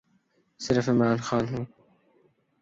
صرف 0.59 0.89
عمران 0.89 1.17
خان 1.17 1.45
ہوں۔ 1.53 1.65